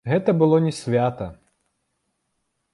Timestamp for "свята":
0.77-1.27